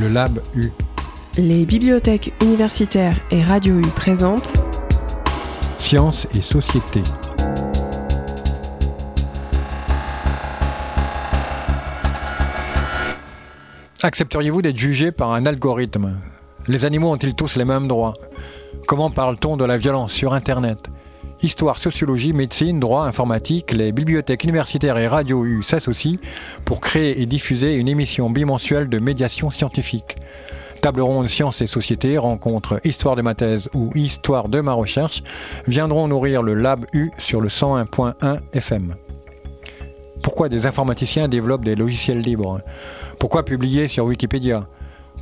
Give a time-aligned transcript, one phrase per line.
[0.00, 0.70] le Lab U.
[1.36, 4.54] Les bibliothèques universitaires et Radio U présentent
[5.76, 7.02] Sciences et société.
[14.02, 16.16] Accepteriez-vous d'être jugé par un algorithme?
[16.66, 18.14] Les animaux ont-ils tous les mêmes droits?
[18.86, 20.89] Comment parle-t-on de la violence sur Internet?
[21.42, 26.18] Histoire, sociologie, médecine, droit, informatique, les bibliothèques universitaires et Radio U s'associent
[26.66, 30.16] pour créer et diffuser une émission bimensuelle de médiation scientifique.
[30.82, 35.22] Table ronde sciences et société, rencontre Histoire de ma thèse ou Histoire de ma recherche
[35.66, 38.94] viendront nourrir le Lab U sur le 101.1 FM.
[40.22, 42.60] Pourquoi des informaticiens développent des logiciels libres?
[43.18, 44.66] Pourquoi publier sur Wikipédia?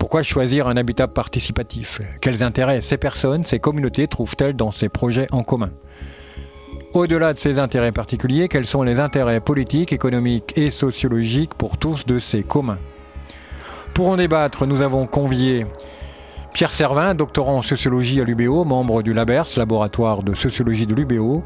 [0.00, 2.00] Pourquoi choisir un habitat participatif?
[2.20, 5.70] Quels intérêts ces personnes, ces communautés trouvent-elles dans ces projets en commun?
[6.98, 12.04] Au-delà de ces intérêts particuliers, quels sont les intérêts politiques, économiques et sociologiques pour tous
[12.06, 12.78] de ces communs?
[13.94, 15.64] Pour en débattre, nous avons convié
[16.52, 21.44] Pierre Servin, doctorant en sociologie à l'UBO, membre du LABERS, laboratoire de sociologie de l'UBO,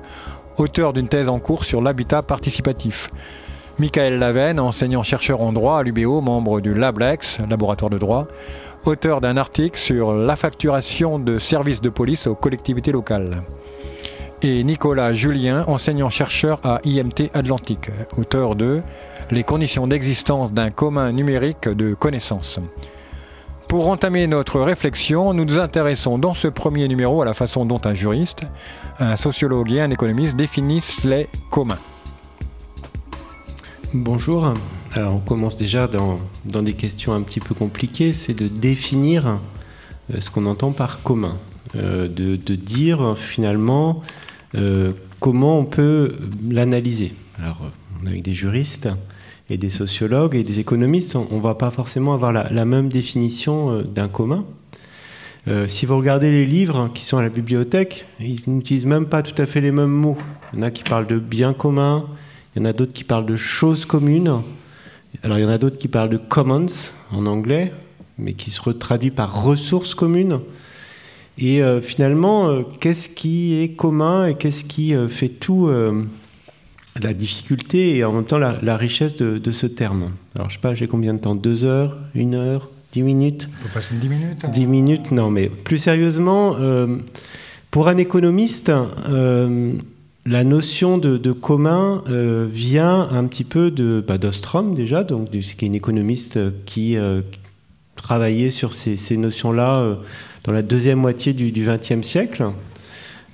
[0.56, 3.10] auteur d'une thèse en cours sur l'habitat participatif.
[3.78, 8.26] Michael Lavenne, enseignant-chercheur en droit à l'UBO, membre du LabLex, laboratoire de droit,
[8.86, 13.42] auteur d'un article sur la facturation de services de police aux collectivités locales
[14.44, 18.82] et Nicolas Julien, enseignant-chercheur à IMT Atlantique, auteur de
[19.30, 22.58] Les conditions d'existence d'un commun numérique de connaissances.
[23.68, 27.80] Pour entamer notre réflexion, nous nous intéressons dans ce premier numéro à la façon dont
[27.84, 28.42] un juriste,
[28.98, 31.78] un sociologue et un économiste définissent les communs.
[33.94, 34.52] Bonjour.
[34.94, 39.40] Alors on commence déjà dans, des questions un petit peu compliquées, c'est de définir
[40.12, 41.38] euh, ce qu'on entend par commun,
[41.76, 44.02] euh, de, de, dire finalement
[45.20, 46.12] comment on peut
[46.48, 47.70] l'analyser Alors,
[48.06, 48.88] avec des juristes
[49.50, 53.70] et des sociologues et des économistes, on ne va pas forcément avoir la, même définition
[53.70, 54.44] euh, d'un commun.
[55.48, 59.22] Euh, si vous regardez les livres qui sont à la bibliothèque, ils n'utilisent même pas
[59.22, 60.16] tout à fait les mêmes mots.
[60.52, 62.06] Il y en a qui parlent de bien commun,
[62.54, 64.42] il y en a d'autres qui parlent de choses communes.
[65.22, 66.66] Alors il y en a d'autres qui parlent de commons
[67.10, 67.72] en anglais,
[68.18, 70.40] mais qui se traduit par ressources communes.
[71.38, 75.70] Et euh, finalement, euh, qu'est-ce qui est commun et qu'est-ce qui euh, fait tout
[77.00, 80.12] la difficulté et en même temps la, richesse de, ce terme?
[80.34, 81.34] Alors, je sais pas, j'ai combien de temps?
[81.34, 81.96] Deux heures?
[82.14, 82.70] Une heure?
[82.92, 83.48] Dix minutes?
[83.60, 84.44] On peut passer dix minutes.
[84.44, 84.48] Hein.
[84.48, 86.56] Dix minutes, non, mais plus sérieusement,
[87.70, 88.70] pour un économiste,
[90.26, 92.04] la notion de, commun
[92.52, 96.98] vient un petit peu de bah, d'Ostrom déjà, donc qui est une économiste qui
[97.96, 99.96] travaillait sur ces, ces notions-là
[100.44, 102.44] dans la deuxième moitié du XXe siècle.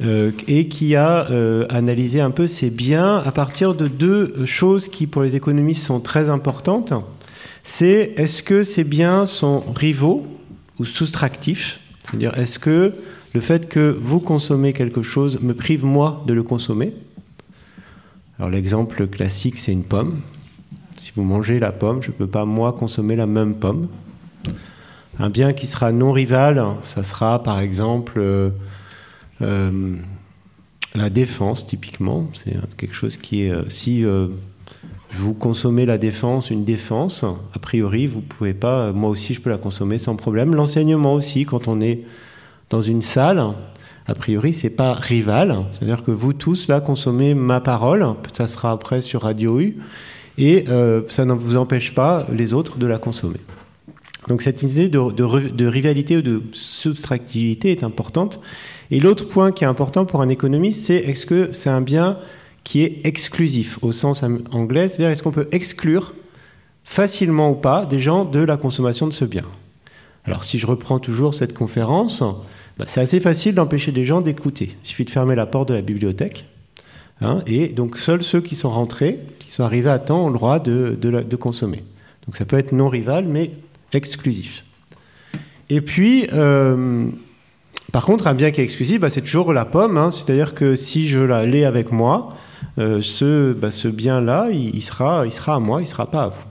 [0.01, 4.87] Euh, et qui a euh, analysé un peu ces biens à partir de deux choses
[4.87, 6.93] qui, pour les économistes, sont très importantes.
[7.65, 10.25] C'est est-ce que ces biens sont rivaux
[10.79, 11.81] ou soustractifs?
[12.05, 12.93] C'est-à-dire, est-ce que
[13.35, 16.95] le fait que vous consommez quelque chose me prive, moi, de le consommer?
[18.39, 20.21] Alors, l'exemple classique, c'est une pomme.
[20.97, 23.89] Si vous mangez la pomme, je ne peux pas, moi, consommer la même pomme.
[25.21, 28.51] Un bien qui sera non rival, ça sera par exemple euh,
[29.43, 29.97] euh,
[30.95, 32.29] la défense, typiquement.
[32.35, 33.51] C'est quelque chose qui est.
[33.51, 34.05] Euh, si
[35.11, 38.93] vous consommez la défense, une défense, a priori, vous pouvez pas.
[38.93, 40.55] Moi aussi, je peux la consommer sans problème.
[40.55, 42.05] L'enseignement aussi, quand on est
[42.71, 43.43] dans une salle,
[44.07, 45.65] a priori, c'est pas rival.
[45.73, 48.07] C'est-à-dire que vous tous, là, consommez ma parole.
[48.35, 49.79] Ça sera après sur Radio U.
[50.37, 50.67] Et
[51.09, 53.41] ça ne vous empêche pas, les autres, de la consommer.
[54.29, 58.41] Donc cette idée de, rivalité ou de subtractivité est importante.
[58.91, 62.19] Et l'autre point qui est important pour un économiste, c'est est-ce que c'est un bien
[62.63, 64.23] qui est exclusif au sens
[64.53, 66.15] anglais, c'est-à-dire est-ce qu'on peut exclure
[66.85, 69.45] facilement ou pas des gens de la consommation de ce bien?
[70.25, 72.23] Alors si je reprends toujours cette conférence,
[72.79, 74.77] bah, c'est assez facile d'empêcher des gens d'écouter.
[74.85, 76.45] Il suffit de fermer la porte de la bibliothèque.
[77.23, 80.35] Hein, et donc seuls ceux qui sont rentrés, qui sont arrivés à temps, ont le
[80.35, 81.83] droit de, de consommer.
[82.27, 83.51] Donc ça peut être non rival, mais
[83.93, 84.65] exclusif.
[85.71, 87.07] Et puis, euh,
[87.93, 89.97] par contre, un bien qui est exclusif, bah, c'est toujours la pomme.
[89.97, 90.11] Hein.
[90.11, 92.37] C'est-à-dire que si je la l'ai avec moi,
[92.79, 96.25] euh, ce, bah, ce bien-là, il, sera, il sera à moi, il ne sera pas
[96.25, 96.45] à vous.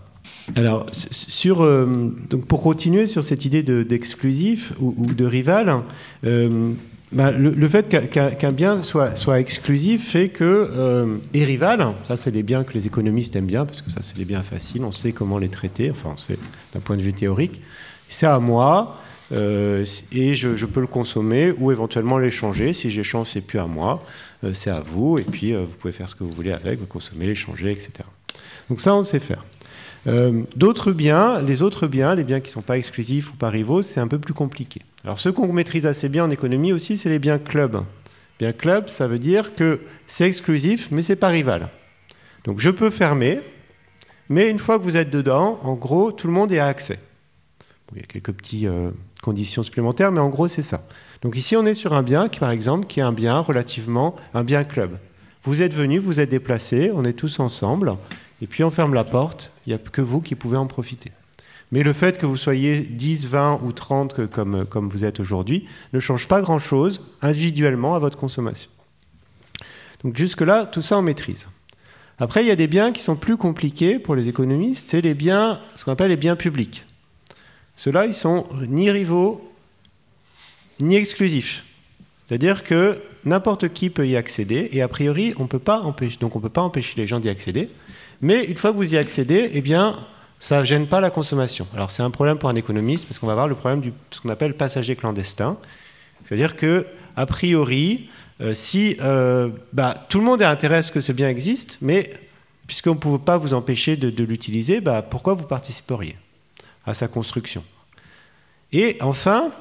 [0.56, 5.82] Alors, sur, euh, donc pour continuer sur cette idée d'exclusif ou, de rival,
[7.12, 12.64] bah, le, fait qu'un bien soit, exclusif fait que, et rival, ça c'est les biens
[12.64, 15.38] que les économistes aiment bien, parce que ça c'est les biens faciles, on sait comment
[15.38, 16.38] les traiter, enfin on sait
[16.74, 17.62] d'un point de vue théorique,
[18.10, 18.98] c'est à moi,
[19.32, 22.74] euh, et je, peux le consommer ou éventuellement l'échanger.
[22.74, 24.04] Si j'échange, c'est plus à moi,
[24.44, 25.18] euh, c'est à vous.
[25.18, 27.92] Et puis, euh, vous pouvez faire ce que vous voulez avec, vous consommer, l'échanger, etc.
[28.70, 29.44] Donc ça, on sait faire.
[30.08, 33.50] Euh, d'autres biens, les autres biens, les biens qui ne sont pas exclusifs ou pas
[33.50, 34.82] rivaux, c'est un peu plus compliqué.
[35.04, 37.84] Alors ce qu'on maîtrise assez bien en économie aussi, c'est les biens club.
[38.40, 41.70] Bien club, ça veut dire que c'est exclusif, mais c'est pas rival.
[42.46, 43.42] Donc je peux fermer,
[44.30, 47.00] mais une fois que vous êtes dedans, en gros, tout le monde y a accès.
[47.94, 50.84] il y a quelques petites euh, conditions supplémentaires, mais en gros, c'est ça.
[51.22, 54.16] Donc ici, on est sur un bien qui, par exemple, qui est un bien relativement,
[54.34, 54.98] un bien club.
[55.44, 57.96] Vous êtes venu, vous êtes déplacé, on est tous ensemble,
[58.42, 61.12] et puis on ferme la porte, il n'y a que vous qui pouvez en profiter.
[61.72, 65.68] Mais le fait que vous soyez 10, 20 ou 30 comme, comme vous êtes aujourd'hui
[65.94, 68.70] ne change pas grand-chose individuellement à votre consommation.
[70.04, 71.46] Donc jusque-là, tout ça on maîtrise.
[72.20, 75.14] Après, il y a des biens qui sont plus compliqués pour les économistes, c'est les
[75.14, 76.86] biens, ce qu'on appelle les biens publics.
[77.76, 79.54] Ceux-là, ils sont ni rivaux,
[80.80, 81.64] ni exclusifs.
[82.26, 86.36] C'est-à-dire que n'importe qui peut y accéder, et a priori, on peut pas empêcher, donc
[86.36, 87.70] on ne peut pas empêcher les gens d'y accéder.
[88.22, 90.00] Mais une fois que vous y accédez, eh bien,
[90.40, 91.68] ça ne gêne pas la consommation.
[91.74, 94.22] Alors c'est un problème pour un économiste, parce qu'on va avoir le problème de ce
[94.22, 95.58] qu'on appelle passager clandestin.
[96.26, 96.86] C'est-à-dire que,
[97.16, 98.10] a priori,
[98.42, 101.78] euh, si euh, bah, tout le monde a intérêt à ce que ce bien existe,
[101.82, 102.12] mais
[102.68, 106.18] puisqu'on ne pouvait pas vous empêcher de, l'utiliser, bah, pourquoi vous participeriez
[106.86, 107.64] à sa construction?
[108.74, 109.52] Et enfin,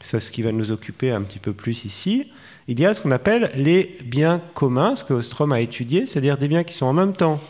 [0.00, 2.30] c'est ce qui va nous occuper un petit peu plus ici,
[2.68, 6.38] il y a ce qu'on appelle les biens communs, ce que Ostrom a étudié, c'est-à-dire
[6.38, 7.40] des biens qui sont en même temps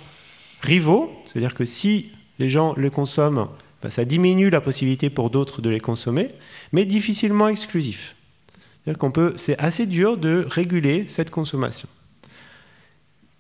[0.63, 3.49] rivaux, c'est-à-dire que si les gens les consomment,
[3.83, 6.31] bah, ça diminue la possibilité pour d'autres de les consommer,
[6.73, 8.15] mais difficilement exclusifs.
[8.85, 11.89] C'est-à-dire qu'on c'est assez dur de réguler cette consommation.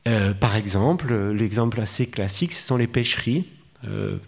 [0.08, 3.44] Euh, par exemple, l'exemple assez classique, ce sont les pêcheries.
[3.86, 4.18] Euh,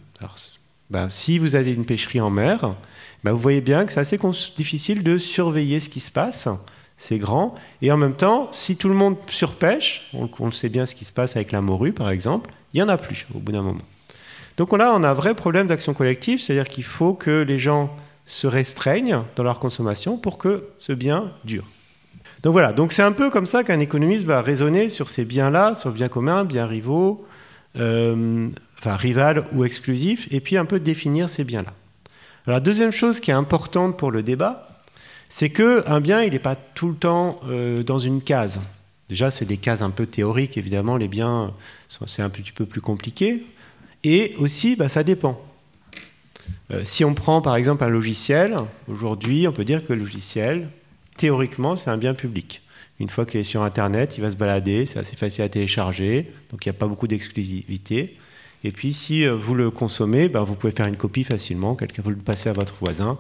[0.91, 2.77] bah, si vous avez une pêcherie en mer,
[3.25, 4.19] bah, vous voyez bien que c'est assez
[4.57, 6.49] difficile de surveiller ce qui se passe.
[6.97, 7.57] C'est grand.
[7.83, 11.05] Et en même temps, si tout le monde surpêche, on, on sait bien ce qui
[11.05, 13.63] se passe avec la morue, par exemple, il n'y en a plus au bout d'un
[13.63, 13.81] moment.
[14.57, 17.95] Donc là, on a un vrai problème d'action collective, c'est-à-dire qu'il faut que les gens
[18.27, 21.65] se restreignent dans leur consommation pour que ce bien dure.
[22.43, 25.75] Donc voilà, donc c'est un peu comme ça qu'un économiste va raisonner sur ces biens-là,
[25.75, 27.27] sur biens communs, biens rivaux,
[27.77, 28.49] euh,
[28.79, 31.73] enfin rival ou exclusifs, et puis un peu définir ces biens-là.
[32.47, 34.69] La deuxième chose qui est importante pour le débat,
[35.31, 38.61] c'est qu'un bien, il n'est pas tout le temps euh, dans une case.
[39.09, 41.53] Déjà, c'est des cases un peu théoriques, évidemment, les biens,
[42.07, 43.45] c'est un petit peu plus compliqué.
[44.03, 45.41] Et aussi, bah, ça dépend.
[46.71, 48.57] Euh, si on prend par exemple un logiciel,
[48.89, 50.69] aujourd'hui, on peut dire que le logiciel,
[51.17, 52.63] théoriquement, c'est un bien public.
[53.01, 56.33] Une fois qu'il est sur Internet, il va se balader, c'est assez facile à télécharger,
[56.51, 58.17] donc il n'y a pas beaucoup d'exclusivité.
[58.63, 62.03] Et puis si euh, vous le consommez, bah, vous pouvez faire une copie facilement, quelqu'un
[62.03, 63.19] vous le passer à votre voisin.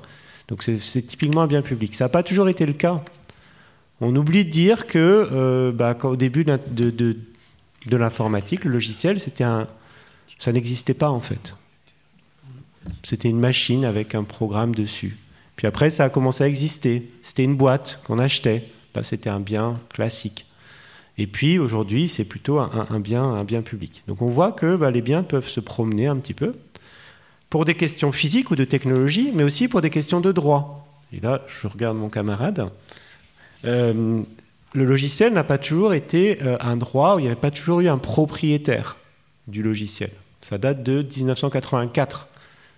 [0.48, 1.94] Donc c'est typiquement un bien public.
[1.94, 3.02] Ça n'a pas toujours été le cas.
[4.00, 7.16] On oublie de dire que euh, bah, au début de,
[7.90, 9.68] l'informatique, le logiciel, c'était un,
[10.38, 11.54] ça n'existait pas en fait.
[13.02, 15.16] C'était une machine avec un programme dessus.
[15.56, 17.10] Puis après, ça a commencé à exister.
[17.22, 18.68] C'était une boîte qu'on achetait.
[18.94, 20.46] Là, c'était un bien classique.
[21.16, 24.02] Et puis aujourd'hui, c'est plutôt un, bien, un bien public.
[24.08, 26.56] Donc on voit que bah, les biens peuvent se promener un petit peu
[27.50, 30.88] pour des questions physiques ou de technologie, mais aussi pour des questions de droit.
[31.12, 32.68] Et là, je regarde mon camarade.
[33.64, 34.22] Euh,
[34.74, 37.80] le logiciel n'a pas toujours été euh, un droit où il n'y avait pas toujours
[37.80, 38.96] eu un propriétaire
[39.46, 40.10] du logiciel.
[40.40, 42.28] Ça date de 1984.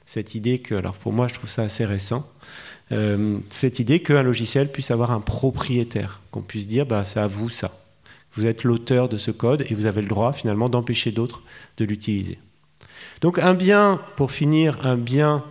[0.04, 2.30] Cette idée que, alors pour moi je trouve ça assez récent,
[2.92, 7.26] euh, cette idée qu'un logiciel puisse avoir un propriétaire, qu'on puisse dire bah, c'est à
[7.26, 7.72] vous ça.
[8.34, 11.42] Vous êtes l'auteur de ce code et vous avez le droit finalement d'empêcher d'autres
[11.78, 12.38] de l'utiliser.
[13.22, 15.42] Donc un bien, pour finir, un bien,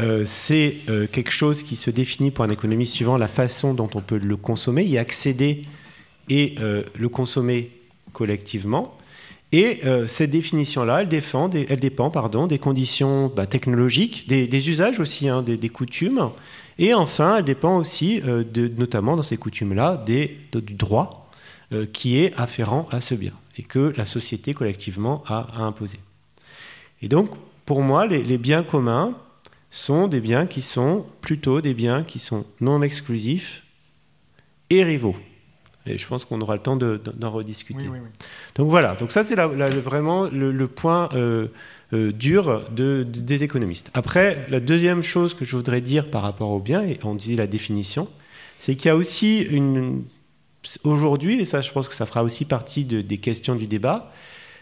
[0.00, 3.90] euh, c'est euh, quelque chose qui se définit pour un économiste suivant la façon dont
[3.94, 5.64] on peut le consommer, y accéder
[6.28, 6.54] et
[6.94, 7.70] le consommer
[8.12, 8.96] collectivement.
[9.52, 15.28] Et euh, cette définition-là, elle, elle dépend pardon, des conditions bah, technologiques, des, usages aussi,
[15.28, 16.30] hein, des, coutumes.
[16.78, 18.44] Et enfin, elle dépend aussi, euh,
[18.78, 21.30] notamment dans ces coutumes-là, du droit
[21.74, 25.98] euh, qui est afférent à ce bien et que la société collectivement a, imposé.
[27.02, 27.28] Et donc,
[27.66, 29.14] pour moi, les biens communs
[29.72, 33.64] sont des biens qui sont plutôt des biens qui sont non exclusifs
[34.70, 35.16] et rivaux.
[35.86, 37.86] Et je pense qu'on aura le temps d'en rediscuter.
[38.54, 41.48] Donc voilà, donc ça c'est vraiment le, point euh,
[41.92, 43.90] euh, dur de, des économistes.
[43.94, 47.34] Après, la deuxième chose que je voudrais dire par rapport au bien, et on disait
[47.34, 48.08] la définition,
[48.58, 50.04] c'est qu'il y a aussi une...
[50.84, 54.12] Aujourd'hui, et ça je pense que ça fera aussi partie des questions du débat,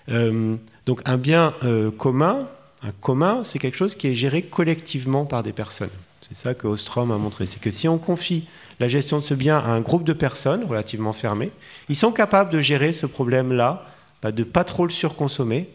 [0.09, 1.55] euh, donc un bien
[1.99, 2.49] commun,
[2.83, 5.91] un commun, c'est quelque chose qui est géré collectivement par des personnes.
[6.21, 7.47] C'est ça que Ostrom a montré.
[7.47, 8.45] C'est que si on confie
[8.79, 11.51] la gestion de ce bien à un groupe de personnes relativement fermées,
[11.89, 13.87] ils sont capables de gérer ce problème-là
[14.23, 15.69] bah, de pas trop le surconsommer,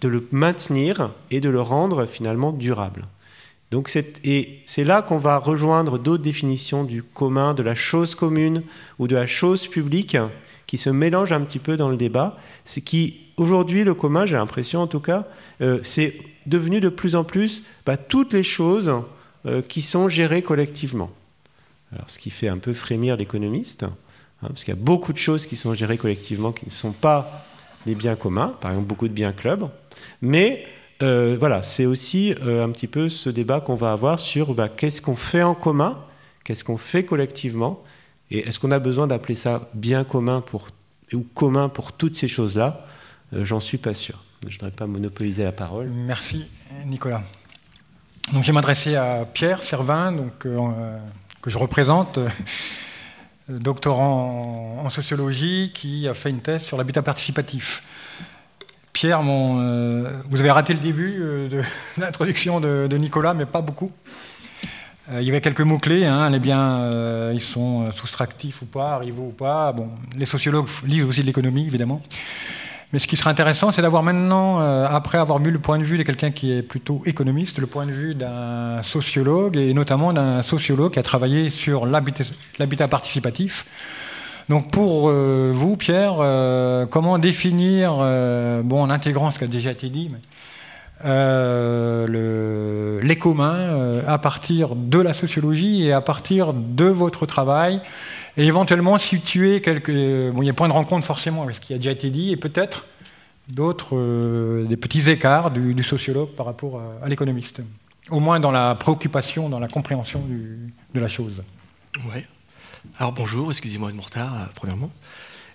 [0.00, 3.06] de le maintenir et de le rendre finalement durable.
[3.70, 8.62] Donc et c'est là qu'on va rejoindre d'autres définitions du commun, de la chose commune
[8.98, 10.16] ou de la chose publique
[10.68, 12.36] qui se mélangent un petit peu dans le débat.
[12.64, 15.26] C'est qui aujourd'hui le commun, j'ai l'impression en tout cas,
[15.62, 16.14] euh, c'est
[16.46, 18.92] devenu de plus en plus bah, toutes les choses
[19.46, 21.10] euh, qui sont gérées collectivement.
[21.92, 23.94] Alors, ce qui fait un peu frémir l'économiste, hein,
[24.42, 27.46] parce qu'il y a beaucoup de choses qui sont gérées collectivement qui ne sont pas
[27.86, 29.70] des biens communs, par exemple beaucoup de biens clubs,
[30.20, 30.66] mais
[31.02, 35.00] euh, voilà, c'est aussi un petit peu ce débat qu'on va avoir sur bah, qu'est-ce
[35.00, 35.96] qu'on fait en commun,
[36.44, 37.82] qu'est-ce qu'on fait collectivement,
[38.30, 40.42] et est-ce qu'on a besoin d'appeler ça bien commun
[41.12, 42.86] ou commun pour toutes ces choses-là?
[43.32, 44.22] Euh, J'en suis pas sûr.
[44.42, 45.88] Je ne voudrais pas monopoliser la parole.
[45.88, 46.46] Merci
[46.86, 47.22] Nicolas.
[48.32, 52.18] Donc je vais m'adresser à Pierre Servin, donc, que je représente,
[53.48, 57.82] doctorant en sociologie, qui a fait une thèse sur l'habitat participatif.
[58.98, 61.62] Pierre, euh, vous avez raté le début euh, de
[61.98, 63.92] l'introduction de, Nicolas, mais pas beaucoup.
[65.10, 66.90] Euh, il y avait quelques mots-clés, hein, les biens,
[67.32, 69.74] ils sont soustractifs ou pas, rivaux ou pas.
[70.16, 72.02] Les sociologues lisent aussi de l'économie, évidemment.
[72.92, 75.98] Mais ce qui serait intéressant, c'est d'avoir maintenant, après avoir vu le point de vue
[75.98, 80.42] de quelqu'un qui est plutôt économiste, le point de vue d'un sociologue, et notamment d'un
[80.42, 83.66] sociologue qui a travaillé sur l'habitat participatif,
[84.48, 89.48] donc pour euh, vous, Pierre, euh, comment définir, euh, bon, en intégrant ce qui a
[89.48, 90.10] déjà été dit,
[91.04, 92.16] les
[93.16, 97.80] communs à partir de la sociologie et à partir de votre travail,
[98.36, 101.74] et éventuellement situer quelques, bon, il y a point de rencontre forcément avec ce qui
[101.74, 102.86] a déjà été dit, et peut-être
[103.48, 107.60] d'autres, des petits écarts du, sociologue par rapport à, l'économiste,
[108.10, 110.22] au moins dans la préoccupation, dans la compréhension
[110.94, 111.42] de la chose.
[112.12, 112.24] Oui.
[112.98, 114.90] Alors bonjour, excusez-moi de mon retard, euh, premièrement.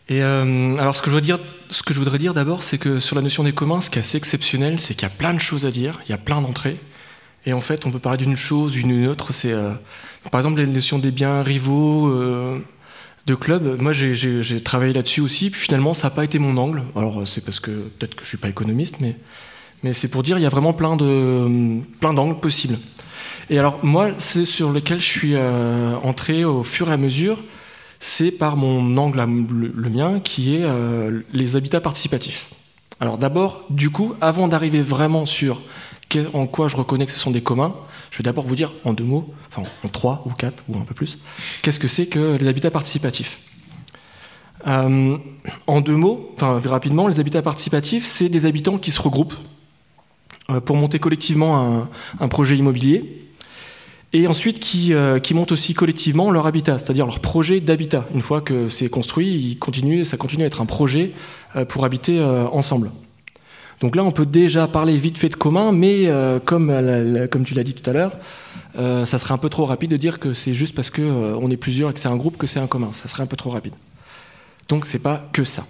[0.10, 3.54] Et euh, alors ce que je voudrais dire, d'abord, c'est que sur la notion des
[3.54, 6.00] communs, ce qui est assez exceptionnel, c'est qu'il y a plein de choses à dire,
[6.08, 6.78] il y a plein d'entrées,
[7.46, 9.34] et en fait, on peut parler d'une chose, d'une autre.
[9.34, 9.74] C'est euh,
[10.32, 12.10] par exemple la notion des biens rivaux
[13.26, 13.82] de clubs.
[13.82, 16.84] Moi, j'ai travaillé là-dessus aussi, puis finalement, ça n'a pas été mon angle.
[16.96, 20.42] Alors c'est parce que peut-être que je suis pas économiste, mais c'est pour dire il
[20.42, 22.78] y a vraiment plein de plein d'angles possibles.
[23.50, 27.44] Et alors moi, c'est sur lequel je suis euh, entré au fur et à mesure,
[28.06, 29.26] c'est par mon angle,
[29.74, 32.52] le, mien, qui est euh, les habitats participatifs.
[33.00, 35.62] Alors d'abord, du coup, avant d'arriver vraiment sur
[36.34, 37.74] en quoi je reconnais que ce sont des communs,
[38.12, 40.82] je vais d'abord vous dire en deux mots, enfin en trois ou quatre ou un
[40.82, 41.18] peu plus,
[41.62, 43.40] qu'est-ce que c'est que les habitats participatifs.
[44.68, 45.18] Euh,
[45.66, 49.36] en deux mots, enfin rapidement, les habitats participatifs, c'est des habitants qui se regroupent
[50.66, 51.88] pour monter collectivement
[52.20, 53.23] un projet immobilier
[54.14, 58.06] et ensuite qui, euh, qui, montent aussi collectivement leur habitat, c'est-à-dire leur projet d'habitat.
[58.14, 59.58] Une fois que c'est construit,
[60.06, 61.12] ça continue à être un projet
[61.56, 62.92] euh, pour habiter euh, ensemble.
[63.82, 66.08] Donc là, on peut déjà parler vite fait de commun, mais
[66.46, 66.72] comme,
[67.30, 68.14] comme tu l'as dit tout à l'heure,
[68.78, 71.90] ça serait un peu trop rapide de dire que c'est juste parce qu'on est plusieurs
[71.90, 72.92] et que c'est un groupe que c'est un commun.
[72.94, 73.74] Ça serait un peu trop rapide.
[74.70, 75.66] Donc c'est pas que ça.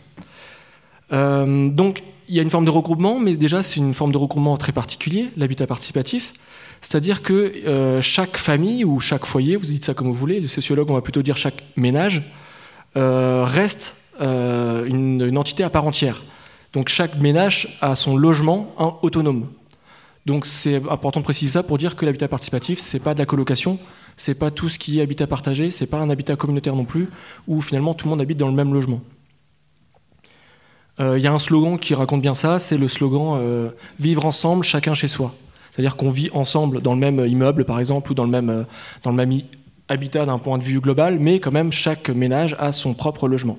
[1.09, 4.57] donc il y a une forme de regroupement, mais déjà c'est une forme de regroupement
[4.57, 6.33] très particulier, l'habitat participatif.
[6.81, 10.47] C'est-à-dire que euh, chaque famille ou chaque foyer, vous dites ça comme vous voulez, le
[10.47, 12.23] sociologue on va plutôt dire chaque ménage,
[12.97, 16.23] euh, reste euh, une, entité à part entière.
[16.73, 19.47] Donc chaque ménage a son logement autonome.
[20.25, 23.25] Donc c'est important de préciser ça pour dire que l'habitat participatif, c'est pas de la
[23.25, 23.79] colocation,
[24.17, 27.09] c'est pas tout ce qui est habitat partagé, c'est pas un habitat communautaire non plus,
[27.47, 29.01] où finalement tout le monde habite dans le même logement.
[30.99, 34.93] Il y a un slogan qui raconte bien ça, c'est le slogan Vivre ensemble, chacun
[34.93, 35.33] chez soi.
[35.73, 39.39] C'est-à-dire qu'on vit ensemble dans le même immeuble, par exemple, ou dans le même, euh,
[39.89, 43.57] habitat d'un point de vue global, mais quand même chaque ménage a son propre logement.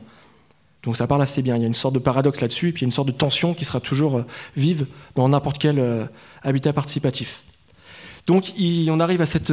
[0.84, 1.56] Donc ça parle assez bien.
[1.56, 3.08] Il y a une sorte de paradoxe là-dessus, et puis il y a une sorte
[3.08, 4.26] de tension qui sera toujours euh,
[4.56, 4.86] vive
[5.16, 6.04] dans n'importe quel euh,
[6.42, 7.42] habitat participatif.
[8.26, 8.54] Donc
[8.88, 9.52] on arrive à cette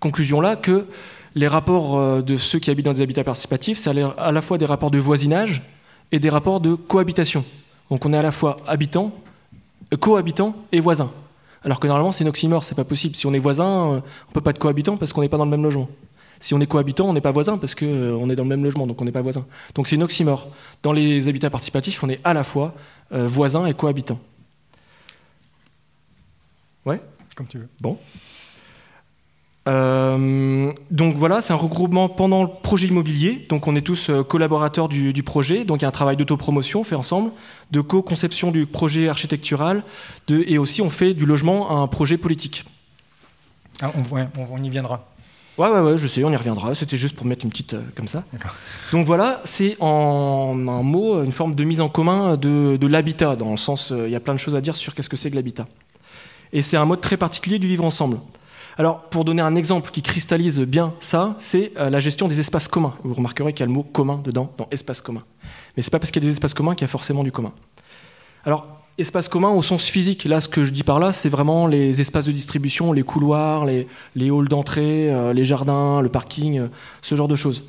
[0.00, 0.86] conclusion-là que
[1.34, 4.66] les rapports de ceux qui habitent dans des habitats participatifs, c'est à la fois des
[4.66, 5.62] rapports de voisinage
[6.12, 7.44] et des rapports de cohabitation.
[7.90, 9.12] Donc on est à la fois habitant
[9.96, 11.10] cohabitants et voisins.
[11.62, 13.16] Alors que normalement, c'est une oxymore, c'est pas possible.
[13.16, 15.46] Si on est voisin, euh, on peut pas être cohabitant parce qu'on n'est pas dans
[15.46, 15.88] le même logement.
[16.40, 18.64] Si on est cohabitant, on n'est pas voisin parce qu'on euh, est dans le même
[18.64, 19.46] logement, donc on n'est pas voisin.
[19.74, 20.48] Donc c'est une oxymore.
[20.82, 22.74] Dans les habitats participatifs, on est à la fois
[23.12, 24.20] euh, voisin et cohabitant.
[26.84, 27.00] Ouais?
[27.34, 27.68] Comme tu veux.
[27.80, 27.98] Bon.
[29.66, 33.46] Euh, donc voilà, c'est un regroupement pendant le projet immobilier.
[33.48, 35.64] Donc on est tous euh, collaborateurs du, projet.
[35.64, 37.30] Donc il y a un travail d'autopromotion fait ensemble,
[37.70, 39.82] de co-conception du projet architectural,
[40.30, 42.64] et aussi on fait du logement un projet politique.
[43.80, 45.08] Ah, on, y viendra.
[45.58, 46.74] Ouais, ouais, ouais, je sais, on y reviendra.
[46.74, 48.24] C'était juste pour mettre une petite euh, comme ça.
[48.92, 53.36] Donc voilà, c'est en un mot une forme de mise en commun de, de l'habitat,
[53.36, 55.16] dans le sens, euh, il y a plein de choses à dire sur qu'est-ce que
[55.16, 55.66] c'est que l'habitat.
[56.52, 58.18] Et c'est un mode très particulier du vivre ensemble.
[58.76, 62.66] Alors, pour donner un exemple qui cristallise bien ça, c'est euh, la gestion des espaces
[62.66, 62.94] communs.
[63.04, 65.22] Vous remarquerez qu'il y a le mot commun dedans, dans espace commun.
[65.76, 67.30] Mais c'est pas parce qu'il y a des espaces communs qu'il y a forcément du
[67.30, 67.52] commun.
[68.44, 68.66] Alors,
[68.98, 72.00] espace commun au sens physique, là, ce que je dis par là, c'est vraiment les
[72.00, 76.68] espaces de distribution, les couloirs, les, halls d'entrée, euh, les jardins, le parking, euh,
[77.00, 77.64] ce genre de choses.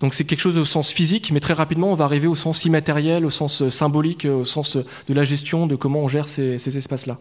[0.00, 2.64] Donc c'est quelque chose au sens physique, mais très rapidement, on va arriver au sens
[2.64, 6.78] immatériel, au sens symbolique, au sens de la gestion, de comment on gère ces, ces
[6.78, 7.18] espaces-là.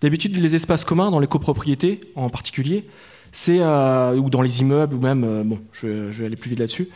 [0.00, 2.86] D'habitude, les espaces communs, dans les copropriétés en particulier,
[3.32, 6.60] c'est euh, ou dans les immeubles, ou même, euh, bon, je, vais aller plus vite
[6.60, 6.88] là-dessus,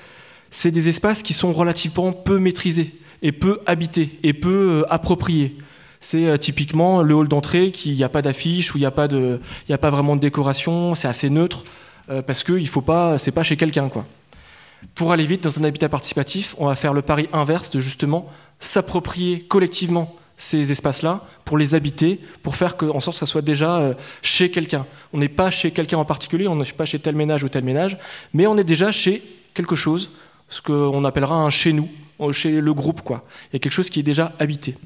[0.51, 5.57] c'est des espaces qui sont relativement peu maîtrisés et peu habités et peu euh, appropriés.
[6.01, 9.09] C'est typiquement le hall d'entrée qui n'y a pas d'affiche, où il n'y a pas
[9.09, 11.65] de, a pas vraiment de décoration, c'est assez neutre
[12.27, 14.05] parce que il faut pas, c'est pas chez quelqu'un quoi.
[14.95, 18.29] Pour aller vite dans un habitat participatif, on va faire le pari inverse de justement
[18.59, 23.43] s'approprier collectivement ces espaces-là pour les habiter, pour faire que, en sorte que ça soit
[23.43, 24.87] déjà euh, chez quelqu'un.
[25.13, 27.65] On n'est pas chez quelqu'un en particulier, on n'est pas chez tel ménage ou tel
[27.65, 27.99] ménage,
[28.33, 29.23] mais on est déjà chez
[29.55, 30.11] quelque chose,
[30.49, 31.89] ce qu'on appellera un chez nous,
[32.33, 33.25] chez le groupe quoi.
[33.51, 34.77] Il y a quelque chose qui est déjà habité.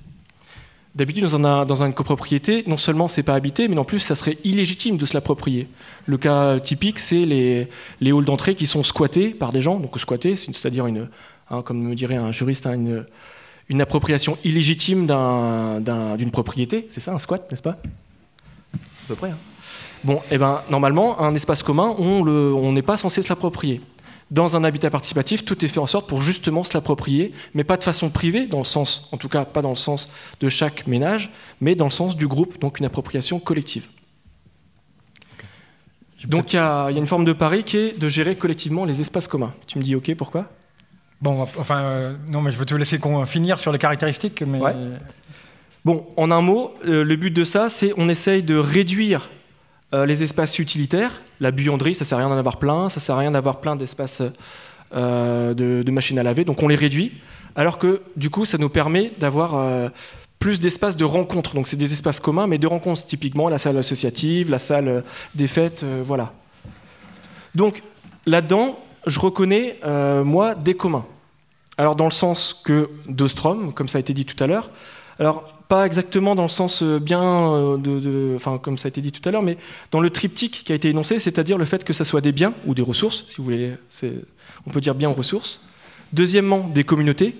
[0.95, 4.37] D'habitude, dans, dans une copropriété, non seulement c'est pas habité, mais en plus, ça serait
[4.43, 5.69] illégitime de se l'approprier.
[6.07, 7.69] Le cas typique, c'est les,
[8.01, 9.79] les halls d'entrée qui sont squattés par des gens.
[9.79, 11.09] Donc squatter, c'est-à-dire une,
[11.51, 13.05] hein, comme me dirait un juriste, hein, une,
[13.69, 16.89] une appropriation illégitime d'une un, propriété.
[16.91, 17.77] C'est ça, un squat, n'est-ce pas?
[18.75, 19.31] À peu près.
[19.31, 19.39] Hein.
[20.05, 23.81] Bon, et eh ben normalement, un espace commun, on n'est pas censé se l'approprier
[24.31, 27.77] dans un habitat participatif, tout est fait en sorte pour justement se l'approprier, mais pas
[27.77, 30.09] de façon privée, dans le sens, en tout cas pas dans le sens
[30.41, 33.87] de chaque ménage, mais dans le sens du groupe, donc une appropriation collective.
[36.25, 39.01] Donc il y, y, a une forme de pari qui est de gérer collectivement les
[39.01, 39.55] espaces communs.
[39.67, 40.51] Tu me dis ok, pourquoi?
[41.21, 44.43] Bon, enfin, euh, non, mais je veux te laisser finir sur les caractéristiques.
[44.43, 44.61] Mais...
[45.85, 49.31] Bon, en un mot, euh, le but de ça, c'est on essaye de réduire
[49.95, 51.23] euh, les espaces utilitaires.
[51.41, 53.75] La buanderie, ça sert à rien d'en avoir plein, ça sert à rien d'avoir plein
[53.75, 54.23] d'espaces
[54.93, 57.13] de, de, machines à laver, donc on les réduit.
[57.57, 59.91] Alors que du coup, ça nous permet d'avoir
[60.39, 61.55] plus d'espaces de rencontres.
[61.55, 65.47] Donc c'est des espaces communs, mais de rencontres, typiquement la salle associative, la salle des
[65.47, 66.33] fêtes, voilà.
[67.55, 67.83] Donc
[68.27, 71.07] là-dedans, je reconnais, euh, moi, des communs.
[71.77, 74.71] Alors dans le sens que d'Ostrom, comme ça a été dit tout à l'heure.
[75.19, 78.91] Alors pas exactement dans le sens euh, bien, euh, de, de, enfin comme ça a
[78.91, 79.59] été dit tout à l'heure, mais
[79.91, 82.55] dans le triptyque qui a été énoncé, c'est-à-dire le fait que ça soit des biens
[82.67, 83.75] ou des ressources, si vous voulez,
[84.67, 85.61] on peut dire bien ressources.
[86.13, 87.37] Deuxièmement, des communautés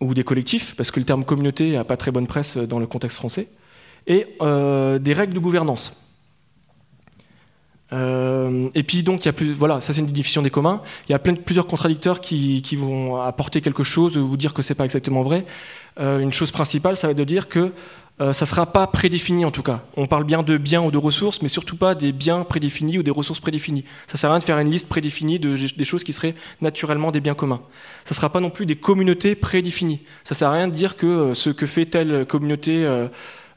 [0.00, 2.86] ou des collectifs, parce que le terme communauté n'a pas très bonne presse dans le
[2.86, 3.48] contexte français,
[4.06, 6.09] et des règles de gouvernance.
[7.92, 10.82] Euh, et puis donc il y a plus, voilà, ça c'est une définition des communs.
[11.08, 14.74] Il y a plein plusieurs contradicteurs qui, vont apporter quelque chose, vous dire que c'est
[14.74, 15.44] pas exactement vrai.
[15.98, 17.72] Euh, une chose principale, ça va être de dire que
[18.20, 19.82] euh, ça sera pas prédéfini en tout cas.
[19.96, 23.02] On parle bien de biens ou de ressources, mais surtout pas des biens prédéfinis ou
[23.02, 23.84] des ressources prédéfinies.
[24.06, 27.12] Ça sert à rien de faire une liste prédéfinie de, des choses qui seraient naturellement
[27.12, 27.62] des biens communs.
[28.04, 30.00] Ça sera pas non plus des communautés prédéfinies.
[30.22, 32.86] Ça sert à rien de dire que euh, ce que fait telle communauté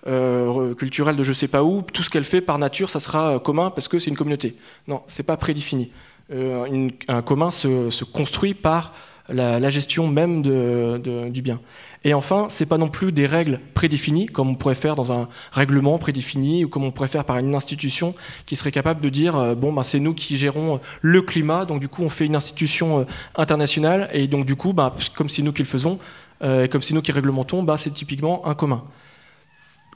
[0.07, 2.99] euh, euh, culturelle de je sais pas où, tout ce qu'elle fait par nature, ça
[2.99, 4.55] sera commun parce que c'est une communauté.
[4.87, 5.91] Non, c'est pas prédéfini.
[6.31, 8.93] Euh, un commun se, se construit par
[9.29, 11.59] la, gestion même de, du bien.
[12.03, 15.29] Et enfin, c'est pas non plus des règles prédéfinies comme on pourrait faire dans un
[15.51, 18.13] règlement prédéfini ou comme on pourrait faire par une institution
[18.45, 21.79] qui serait capable de dire euh, bon ben c'est nous qui gérons le climat, donc
[21.79, 23.03] du coup on fait une institution euh,
[23.35, 25.97] internationale et donc du coup ben, comme c'est nous qui le faisons
[26.43, 28.83] euh, et comme c'est nous qui réglementons, ben, c'est typiquement un commun.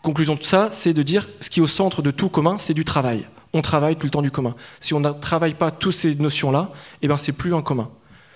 [0.01, 2.73] Conclusion de ça, c'est de dire ce qui est au centre de tout commun, c'est
[2.73, 3.27] du travail.
[3.53, 4.55] On travaille tout le temps du commun.
[4.79, 7.89] Si on ne travaille pas toutes ces notions-là, eh ben c'est plus un commun.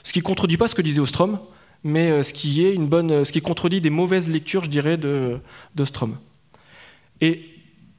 [0.04, 1.40] Ce qui ne contredit pas ce que disait Ostrom,
[1.84, 4.98] mais ce qui est une bonne, ce qui contredit des mauvaises lectures, je dirais,
[5.76, 6.18] d'Ostrom.
[7.20, 7.44] Et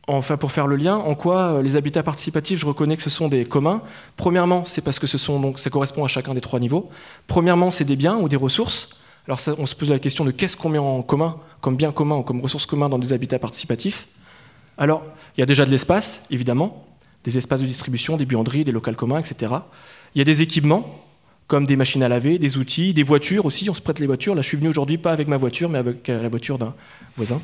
[0.08, 3.28] enfin, pour faire le lien, en quoi les habitats participatifs, je reconnais que ce sont
[3.28, 3.82] des communs.
[4.16, 6.90] Premièrement, c'est parce que ce sont donc, ça correspond à chacun des trois niveaux.
[7.28, 8.88] Premièrement, c'est des biens ou des ressources.
[9.26, 12.16] Alors on se pose la question de qu'est-ce qu'on met en commun, comme bien commun
[12.16, 14.08] ou comme ressources communs dans des habitats participatifs.
[14.78, 15.04] Alors,
[15.36, 16.86] il y a déjà de l'espace, évidemment,
[17.24, 19.52] des espaces de distribution, des buanderies, des locaux communs, etc.
[20.14, 21.04] Il y a des équipements,
[21.46, 23.68] comme des machines à laver, des outils, des voitures aussi.
[23.70, 24.34] On se prête les voitures.
[24.34, 26.74] Là, je suis venu aujourd'hui pas avec ma voiture, mais avec la voiture d'un
[27.16, 27.40] voisin.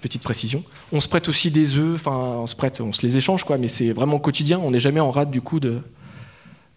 [0.00, 0.62] Petite précision.
[0.92, 2.06] On se prête aussi des œufs.
[2.06, 3.58] On se prête, on se les échange, quoi.
[3.58, 4.60] Mais c'est vraiment quotidien.
[4.60, 5.80] On n'est jamais en rate du coup de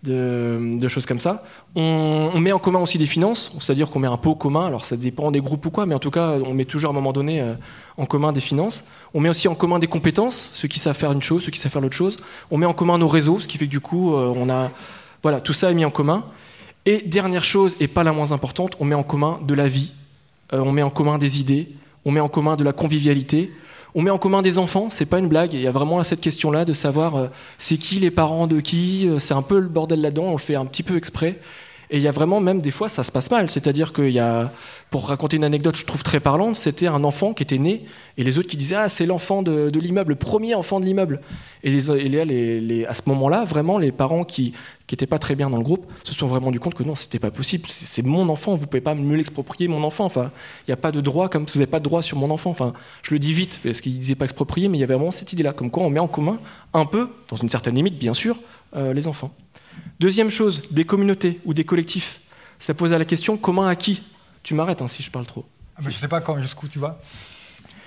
[0.04, 1.44] de, choses comme ça.
[1.76, 4.98] On, met en commun aussi des finances, c'est-à-dire qu'on met un pot commun, alors ça
[4.98, 7.14] dépend des groupes ou quoi, mais en tout cas, on met toujours à un moment
[7.14, 7.54] donné euh,
[7.98, 8.84] en commun des finances.
[9.14, 11.60] On met aussi en commun des compétences, ceux qui savent faire une chose, ceux qui
[11.60, 12.18] savent faire l'autre chose.
[12.50, 14.72] On met en commun nos réseaux, ce qui fait que du coup, euh, on a.
[15.24, 16.26] Voilà, tout ça est mis en commun.
[16.86, 19.94] Et dernière chose, et pas la moins importante, on met en commun de la vie,
[20.52, 21.70] euh, on met en commun des idées,
[22.06, 23.52] on met en commun de la convivialité,
[23.94, 25.54] on met en commun des enfants, c'est pas une blague.
[25.54, 27.28] Il y a vraiment cette question-là de savoir euh,
[27.58, 29.08] c'est qui les parents de qui.
[29.08, 30.26] Euh, c'est un peu le bordel là-dedans.
[30.28, 31.40] On le fait un petit peu exprès.
[31.92, 33.50] Et il y a vraiment même des fois ça se passe mal.
[33.50, 34.52] C'est-à-dire qu'il y a,
[34.90, 37.86] pour raconter une anecdote, je trouve très parlante, c'était un enfant qui était né
[38.18, 41.20] et les autres qui disaient ah c'est l'enfant de, l'immeuble, le premier enfant de l'immeuble.
[41.64, 44.54] Et, les, les, à ce moment-là, vraiment les parents qui
[44.92, 47.20] n'étaient pas très bien dans le groupe se sont vraiment rendu compte que non, c'était
[47.20, 47.66] pas possible.
[47.70, 50.06] C'est mon enfant, vous pouvez pas me l'exproprier, mon enfant.
[50.06, 50.32] Enfin,
[50.68, 52.52] il n'y a pas de droit, comme vous n'avez pas de droit sur mon enfant.
[52.52, 55.12] Enfin, je le dis vite, parce qu'il disait pas exproprier, mais il y avait vraiment
[55.12, 56.40] cette idée-là, comme quoi on met en commun
[56.74, 58.38] un peu, dans une certaine limite, bien sûr,
[58.76, 59.32] euh, les enfants.
[60.02, 62.22] Deuxième chose, des communautés ou des collectifs.
[62.58, 64.02] Ça pose à la question commun à qui
[64.42, 65.46] Tu m'arrêtes hein, si je parle trop.
[65.76, 67.00] Ah, je ne sais pas jusqu'où tu vas.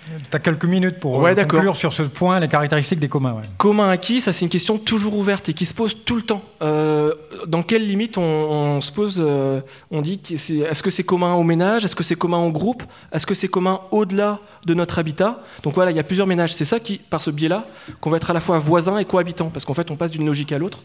[0.06, 3.40] Tu as quelques minutes pour ouais, euh, conclure sur ce point, les caractéristiques des communs.
[3.58, 6.22] Commun à qui Ça, c'est une question toujours ouverte et qui se pose tout le
[6.22, 6.44] temps.
[6.62, 7.12] Euh,
[7.48, 11.84] dans quelle limite on, se pose euh, On dit est-ce que c'est commun au ménage?
[11.84, 12.84] Est-ce que c'est commun au groupe?
[13.12, 15.42] Est-ce que c'est commun au-delà de notre habitat?
[15.64, 16.54] Donc voilà, il y a plusieurs ménages.
[16.54, 17.66] C'est ça qui, par ce biais-là,
[18.00, 20.26] qu'on va être à la fois voisin et cohabitant, parce qu'en fait, on passe d'une
[20.26, 20.78] logique à l'autre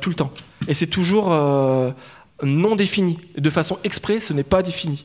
[0.00, 0.32] tout le temps.
[0.68, 1.30] Et c'est toujours
[2.42, 3.18] non défini.
[3.36, 5.04] De façon exprès, ce n'est pas défini.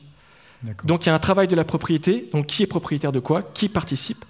[0.84, 3.42] Donc il y a un travail de la propriété, donc qui est propriétaire de quoi,
[3.54, 4.24] qui participe,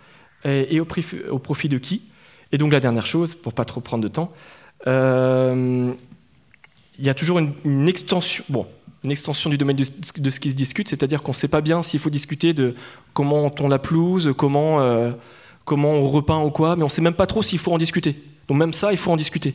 [0.45, 2.03] et, au, profit, de qui?
[2.51, 4.33] Et donc la dernière chose, pour pas trop prendre de temps,
[4.87, 5.93] euh,
[6.99, 8.67] il y a toujours une, extension, bon,
[9.05, 11.83] une extension du domaine de, ce qui se discute, c'est-à-dire qu'on ne sait pas bien
[11.83, 12.75] s'il faut discuter de
[13.13, 15.13] comment on tond la pelouse, comment, euh,
[15.65, 17.79] comment on repeint ou quoi, mais on ne sait même pas trop s'il faut en
[17.79, 18.17] discuter.
[18.49, 19.55] Donc même ça, il faut en discuter.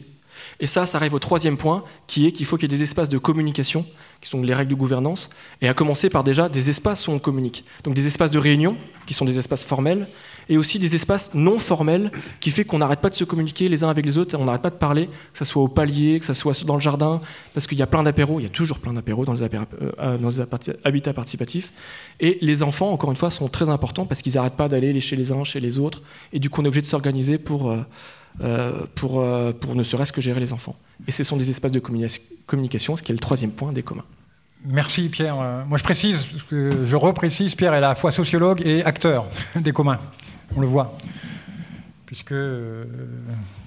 [0.59, 2.83] Et ça, ça arrive au troisième point, qui est qu'il faut qu'il y ait des
[2.83, 3.85] espaces de communication,
[4.21, 5.29] qui sont les règles de gouvernance,
[5.61, 7.65] et à commencer par déjà des espaces où on communique.
[7.83, 10.07] Donc des espaces de réunion, qui sont des espaces formels,
[10.49, 13.83] et aussi des espaces non formels, qui fait qu'on n'arrête pas de se communiquer les
[13.83, 16.25] uns avec les autres, on n'arrête pas de parler, que ce soit au palier, que
[16.25, 17.21] ce soit dans le jardin,
[17.53, 20.17] parce qu'il y a plein d'apéros, il y a toujours plein d'apéros dans, les euh,
[20.17, 21.71] les habitats participatifs.
[22.19, 25.15] Et les enfants, encore une fois, sont très importants parce qu'ils n'arrêtent pas d'aller chez
[25.15, 26.01] les uns, chez les autres,
[26.33, 27.71] et du coup on est obligé de s'organiser pour...
[27.71, 27.83] Euh, euh,
[28.95, 30.75] pour, euh, pour ne serait-ce que gérer les enfants.
[31.07, 34.05] Et ce sont des espaces de communication, ce qui est le troisième point des communs.
[34.65, 35.39] Merci Pierre.
[35.39, 39.71] Euh, moi je précise, je reprécise, Pierre est à la fois sociologue et acteur des
[39.71, 39.99] communs.
[40.55, 40.97] On le voit,
[42.05, 42.35] puisque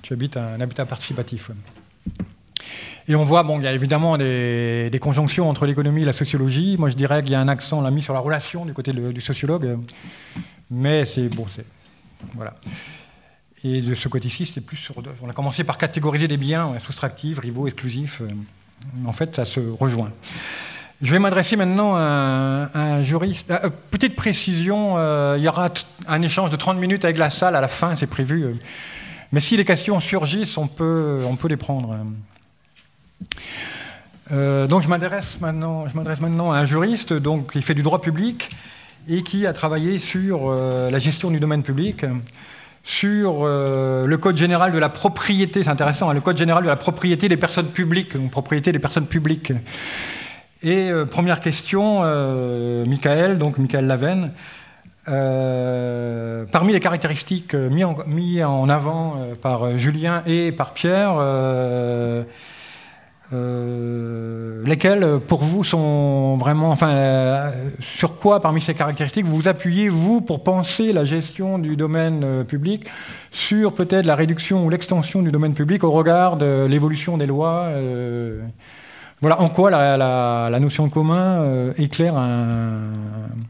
[0.03, 1.51] tu habites un habitat participatif.
[3.09, 6.77] Et on voit, bon, il y a évidemment des, conjonctions entre l'économie et la sociologie.
[6.79, 8.93] Moi je dirais qu'il y a un accent, l'a mis sur la relation du côté
[8.93, 9.79] du sociologue.
[10.71, 11.65] Mais c'est bon, c'est.
[12.35, 12.55] Voilà.
[13.63, 14.95] Et de ce côté-ci, c'est plus sur.
[15.23, 18.23] On a commencé par catégoriser des biens soustractifs, rivaux, exclusifs.
[18.23, 18.29] Euh,
[19.07, 20.11] en fait, ça se rejoint.
[21.03, 23.51] Je vais m'adresser maintenant à, un juriste.
[23.51, 25.71] Euh, petite précision, euh, il y aura
[26.07, 28.57] un échange de 30 minutes avec la salle à la fin, c'est prévu.
[29.33, 31.99] mais si les questions surgissent, on peut, on peut les prendre.
[34.31, 38.51] donc je m'adresse maintenant, maintenant à un juriste donc, qui fait du droit public
[39.09, 42.05] et qui a travaillé sur la gestion du domaine public
[42.83, 46.69] sur euh, le code général de la propriété, c'est intéressant, hein, le code général de
[46.69, 49.53] la propriété des personnes publiques, donc propriété des personnes publiques.
[50.63, 54.33] Et euh, première question, euh, Michael, donc Michael Lavenne,
[55.07, 61.15] parmi les caractéristiques mises mis en, avant par Julien et par Pierre,
[63.33, 66.71] euh, lesquels, pour vous, sont vraiment.
[66.71, 71.77] Enfin, euh, sur quoi, parmi ces caractéristiques, vous appuyez, vous, pour penser la gestion du
[71.77, 72.87] domaine euh, public
[73.31, 77.71] Sur peut-être la réduction ou l'extension du domaine public au regard de l'évolution des lois
[79.21, 82.81] Voilà, en quoi la, notion de commun éclaire un,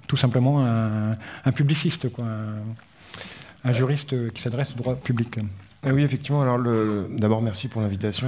[0.09, 2.07] tout simplement un, publiciste,
[3.65, 5.39] un juriste qui s'adresse au droit public
[5.83, 6.43] ah oui, effectivement.
[6.43, 6.59] Alors,
[7.11, 8.27] d'abord, merci pour l'invitation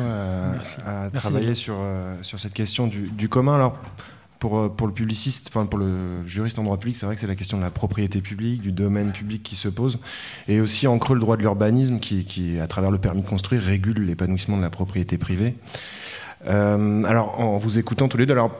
[0.86, 3.54] à, travailler sur, euh, sur cette question du, commun.
[3.54, 3.76] Alors,
[4.38, 7.20] pour, euh, pour le publiciste, enfin pour le juriste en droit public, c'est vrai que
[7.20, 10.00] c'est la question de la propriété publique, du domaine public qui se pose,
[10.48, 13.28] et aussi en creux le droit de l'urbanisme qui, qui, à travers le permis de
[13.28, 15.54] construire, régule l'épanouissement de la propriété privée.
[16.48, 18.50] Euh, alors, en vous écoutant tous les deux, alors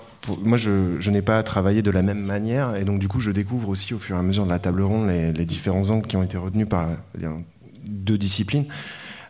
[0.45, 3.33] moi je, je n'ai pas travaillé de la même manière, et donc du coup je
[3.33, 6.07] découvre aussi au fur et à mesure de la table ronde les, les différents angles
[6.07, 6.87] qui ont été retenus par
[7.85, 8.67] deux disciplines.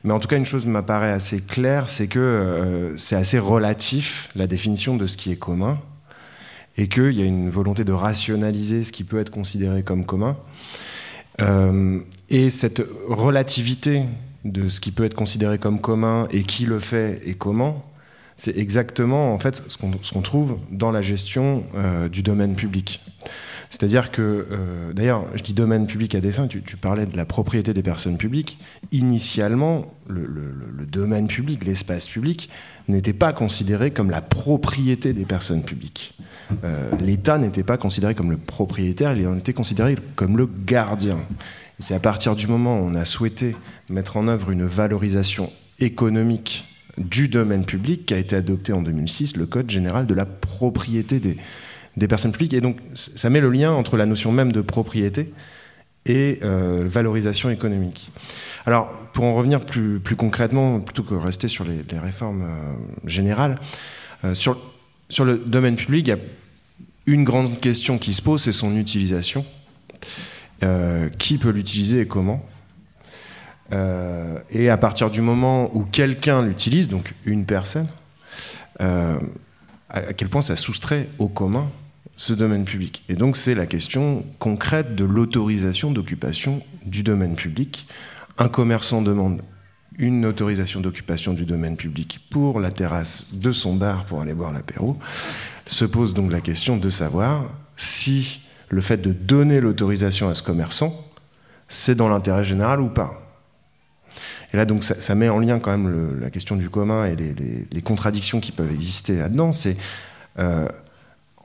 [0.04, 4.28] Mais en tout cas, une chose m'apparaît assez claire, c'est que euh, c'est assez relatif
[4.34, 5.78] la définition de ce qui est commun,
[6.76, 10.36] et qu'il y a une volonté de rationaliser ce qui peut être considéré comme commun.
[11.40, 14.04] Euh, et cette relativité
[14.44, 17.84] de ce qui peut être considéré comme commun et qui le fait et comment
[18.36, 23.00] c'est exactement en fait ce qu'on trouve dans la gestion euh, du domaine public.
[23.72, 27.72] C'est-à-dire que, euh, d'ailleurs, je dis domaine public à dessein, tu, parlais de la propriété
[27.72, 28.58] des personnes publiques.
[28.92, 32.50] Initialement, le, domaine public, l'espace public,
[32.86, 36.18] n'était pas considéré comme la propriété des personnes publiques.
[36.64, 41.16] Euh, L'État n'était pas considéré comme le propriétaire, il en était considéré comme le gardien.
[41.78, 43.56] C'est à partir du moment où on a souhaité
[43.88, 46.66] mettre en œuvre une valorisation économique
[46.98, 51.38] du domaine public qu'a été adopté en 2006 le Code général de la propriété des,
[51.96, 52.54] des personnes publiques.
[52.54, 55.32] Et donc, ça met le lien entre la notion même de propriété
[56.06, 58.10] et euh, valorisation économique.
[58.66, 63.58] Alors, pour en revenir plus, concrètement, plutôt que rester sur les, réformes euh, générales,
[64.24, 64.56] euh, sur
[65.24, 66.18] le domaine public, il y a
[67.06, 69.44] une grande question qui se pose, c'est son utilisation.
[71.18, 72.46] qui peut l'utiliser et comment?
[74.50, 77.88] Et à partir du moment où quelqu'un l'utilise, donc une personne,
[78.78, 81.68] à quel point ça soustrait au commun?
[82.16, 83.04] Ce domaine public.
[83.08, 87.86] Et donc c'est la question concrète de l'autorisation d'occupation du domaine public.
[88.38, 89.42] Un commerçant demande
[89.98, 94.52] une autorisation d'occupation du domaine public pour la terrasse de son bar pour aller boire
[94.52, 94.98] l'apéro.
[95.66, 97.44] Se pose donc la question de savoir
[97.76, 101.06] si le fait de donner l'autorisation à ce commerçant,
[101.68, 103.22] c'est dans l'intérêt général ou pas.
[104.52, 107.82] Et là, donc, ça, met en lien quand même la question du commun et les,
[107.82, 109.52] contradictions qui peuvent exister là-dedans.
[109.52, 109.76] C'est
[110.38, 110.68] euh,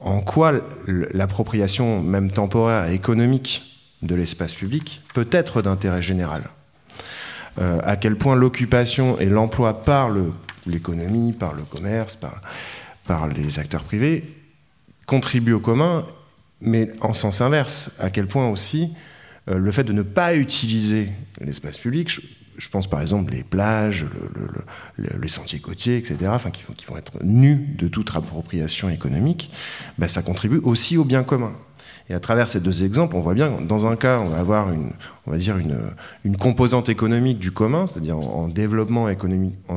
[0.00, 0.52] en quoi
[0.86, 3.68] l'appropriation, même temporaire et économique,
[4.02, 6.44] de l'espace public peut être d'intérêt général.
[7.58, 10.10] Euh, à quel point l'occupation et l'emploi par
[10.66, 14.34] l'économie, par le commerce, par, les acteurs privés
[15.06, 16.06] contribuent au commun,
[16.60, 17.90] mais en sens inverse.
[17.98, 18.92] À quel point aussi
[19.48, 21.08] euh, le fait de ne pas utiliser
[21.40, 22.20] l'espace public,
[22.58, 24.06] je pense par exemple les plages,
[24.98, 29.50] les sentiers côtiers, etc., enfin, qui, vont être nus de toute appropriation économique,
[29.96, 31.52] bah, ça contribue aussi au bien commun.
[32.10, 34.72] Et à travers ces deux exemples, on voit bien, dans un cas, on va avoir
[34.72, 34.92] une,
[35.26, 39.68] on va dire une, composante économique du commun, c'est-à-dire en, développant, économiquement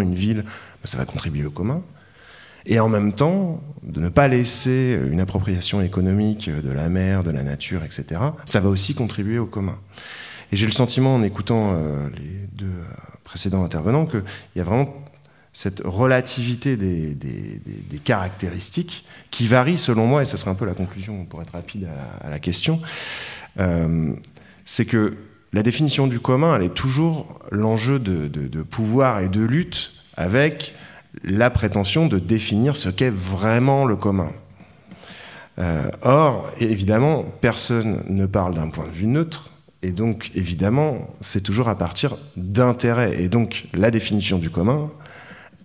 [0.00, 1.82] une ville, bah, ça va contribuer au commun.
[2.66, 7.30] Et en même temps, de ne pas laisser une appropriation économique de la mer, de
[7.30, 9.78] la nature, etc., ça va aussi contribuer au commun.
[10.52, 14.22] Et j'ai le sentiment, en écoutant euh, les deux euh, précédents intervenants, qu'il
[14.56, 14.94] y a vraiment
[15.52, 17.16] cette relativité des,
[18.04, 21.88] caractéristiques qui varie selon moi, et ce sera un peu la conclusion pour être rapide
[22.22, 22.80] à, la question,
[23.58, 24.12] euh,
[24.64, 25.16] c'est que
[25.52, 30.74] la définition du commun, elle est toujours l'enjeu de, pouvoir et de lutte avec
[31.24, 34.30] la prétention de définir ce qu'est vraiment le commun.
[36.02, 39.50] or, évidemment, personne ne parle d'un point de vue neutre,
[39.82, 43.22] et donc, évidemment, c'est toujours à partir d'intérêts.
[43.22, 44.90] Et donc, la définition du commun,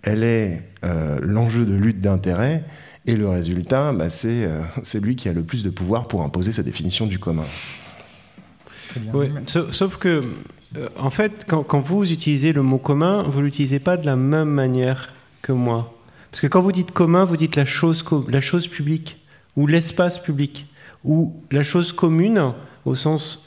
[0.02, 2.64] elle est euh, l'enjeu de lutte d'intérêts.
[3.06, 6.52] Et le résultat, bah, c'est euh, celui qui a le plus de pouvoir pour imposer
[6.52, 7.44] sa définition du commun.
[9.12, 10.22] Oui, sauf, que,
[10.76, 14.06] euh, en fait, quand, quand, vous utilisez le mot commun, vous ne l'utilisez pas de
[14.06, 15.94] la même manière que moi.
[16.30, 19.18] Parce que quand vous dites commun, vous dites la chose, la chose publique,
[19.56, 20.66] ou l'espace public,
[21.04, 22.54] ou la chose commune
[22.86, 23.45] au sens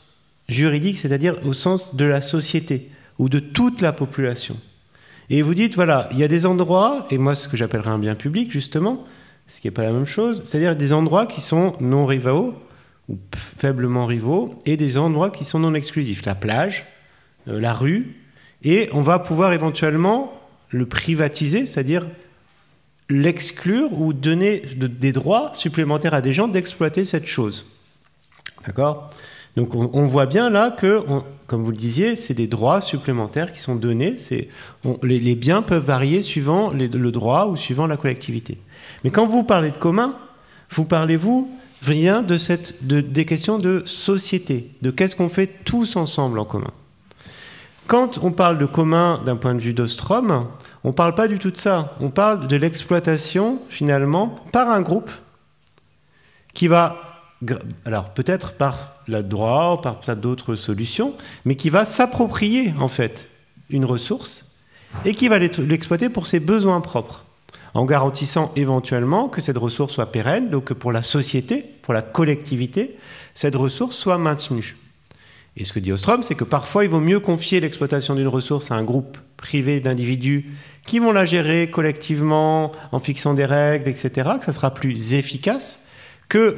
[0.50, 4.58] juridique, c'est-à-dire au sens de la société ou de toute la population.
[5.30, 8.00] Et vous dites, voilà, il y a des endroits, et moi ce que j'appellerais un
[8.00, 9.06] bien public justement,
[9.48, 12.56] ce qui n'est pas la même chose, c'est-à-dire des endroits qui sont non rivaux
[13.08, 16.86] ou faiblement rivaux, et des endroits qui sont non exclusifs, la plage,
[17.48, 18.16] euh, la rue,
[18.64, 20.34] et on va pouvoir éventuellement
[20.70, 22.06] le privatiser, c'est-à-dire
[23.10, 27.66] l'exclure ou donner des droits supplémentaires à des gens d'exploiter cette chose.
[28.68, 29.12] D'accord?
[29.60, 31.04] Donc on, voit bien là que,
[31.45, 34.15] comme vous le disiez, c'est des droits supplémentaires qui sont donnés.
[35.04, 38.58] les, biens peuvent varier suivant le droit ou suivant la collectivité.
[39.04, 40.15] Mais quand vous parlez de commun,
[40.69, 46.39] vous parlez-vous rien de, cette, des questions de société, de qu'est-ce qu'on fait tous ensemble
[46.39, 46.72] en commun?
[47.86, 50.48] Quand on parle de commun d'un point de vue d'Ostrom,
[50.86, 51.95] on ne parle pas du tout de ça.
[52.00, 55.12] On parle de l'exploitation, finalement, par un groupe
[56.54, 57.09] qui va
[57.86, 61.13] alors peut-être par la droit, par d'autres solutions,
[61.45, 63.28] mais qui va s'approprier en fait
[63.69, 64.45] une ressource
[65.06, 67.25] et qui va l'exploiter pour ses besoins propres,
[67.73, 72.02] en garantissant éventuellement que cette ressource soit pérenne, donc que pour la société, pour la
[72.02, 72.97] collectivité,
[73.34, 74.75] cette ressource soit maintenue.
[75.56, 78.71] Et ce que dit Ostrom, c'est que parfois il vaut mieux confier l'exploitation d'une ressource
[78.71, 80.52] à un groupe privé d'individus
[80.86, 85.80] qui vont la gérer collectivement en fixant des règles, etc., que ça sera plus efficace
[86.30, 86.58] que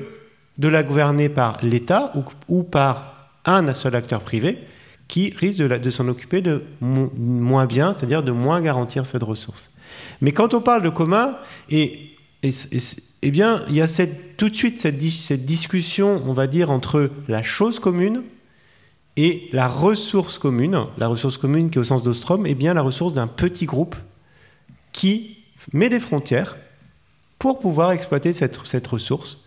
[0.62, 2.14] de la gouverner par l'État
[2.48, 4.60] ou, par un seul acteur privé
[5.08, 9.72] qui risquent de, s'en occuper de moins bien, c'est-à-dire de moins garantir cette ressource.
[10.22, 11.36] Mais quand on parle de commun,
[11.72, 12.12] et,
[12.44, 13.88] eh bien, il y a
[14.38, 18.22] tout de suite cette, discussion, on va dire, entre la chose commune
[19.18, 20.86] et la ressource commune.
[21.00, 23.96] La ressource commune qui, au sens d'Ostrom, est bien la ressource d'un petit groupe
[24.92, 25.38] qui
[25.74, 26.56] met des frontières
[27.40, 29.44] pour pouvoir exploiter cette ressource,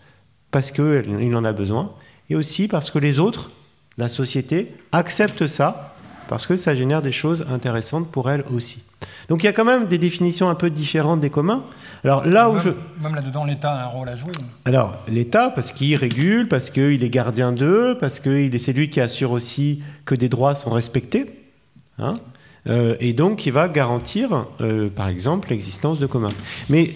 [0.55, 1.91] parce qu'il en a besoin,
[2.31, 3.51] et aussi parce que les autres,
[3.99, 5.97] la société, acceptent ça,
[6.29, 8.85] parce que ça génère des choses intéressantes pour elle aussi.
[9.29, 11.65] Donc il y a quand même des définitions un peu différentes des communs.
[12.05, 13.03] Alors là où même, je...
[13.03, 14.31] même là-dedans, l'État a un rôle à jouer.
[14.65, 19.01] Alors l'État, parce qu'il régule, parce qu'il est gardien d'eux, parce qu'il est celui qui
[19.01, 21.51] assure aussi que des droits sont respectés.
[21.99, 22.15] Hein
[22.67, 26.31] euh, et donc, il va garantir, euh, par exemple, l'existence de communs.
[26.69, 26.95] Mais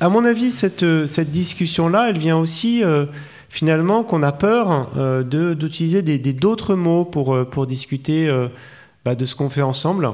[0.00, 3.06] à mon avis, cette, cette discussion-là, elle vient aussi euh,
[3.48, 4.90] finalement qu'on a peur
[5.24, 8.28] d'utiliser d'autres mots pour, discuter
[9.04, 10.10] bah, de ce qu'on fait ensemble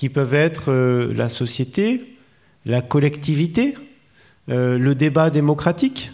[0.00, 2.16] qui peuvent être euh, la société,
[2.64, 3.74] la collectivité,
[4.48, 6.12] euh, le débat démocratique,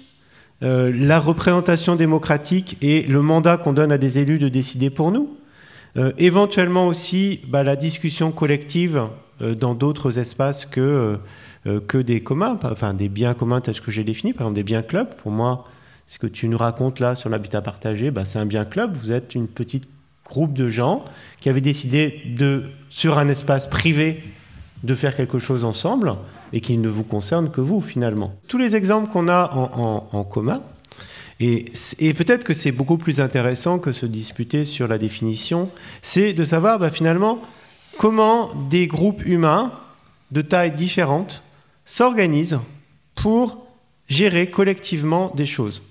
[0.65, 5.13] euh, la représentation démocratique et le mandat qu'on donne à des élus de décider pour
[5.13, 5.37] nous,
[6.19, 9.03] éventuellement aussi bah, la discussion collective
[9.41, 11.19] dans d'autres espaces que,
[11.87, 14.83] que des communs, enfin des biens communs tels que j'ai défini, par exemple des biens
[14.83, 15.15] clubs.
[15.17, 15.67] Pour moi,
[16.07, 18.97] ce que tu nous racontes là sur l'habitat partagé, bah, c'est un bien club.
[19.03, 19.89] Vous êtes une petite
[20.25, 21.05] groupe de gens
[21.41, 24.23] qui avaient décidé de, sur un espace privé,
[24.83, 26.15] de faire quelque chose ensemble
[26.53, 28.35] et qui ne vous concerne que vous finalement.
[28.49, 30.63] Tous les exemples qu'on a en, commun,
[31.39, 31.65] et,
[32.15, 35.71] peut-être que c'est beaucoup plus intéressant que se disputer sur la définition,
[36.01, 37.43] c'est de savoir bah, finalement
[37.99, 39.73] comment des groupes humains
[40.31, 41.43] de tailles différentes
[41.85, 42.59] s'organisent
[43.15, 43.67] pour
[44.09, 45.83] gérer collectivement des choses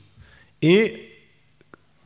[0.61, 1.09] et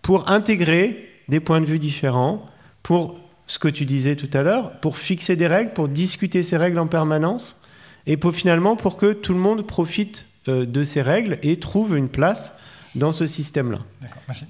[0.02, 2.46] pour intégrer des points de vue différents
[2.84, 6.58] pour ce que tu disais tout à l'heure, pour fixer des règles, pour discuter ces
[6.58, 7.60] règles en permanence,
[8.06, 11.96] et pour finalement pour que tout le monde profite euh, de ces règles et trouve
[11.96, 12.54] une place
[12.96, 13.80] dans ce système-là.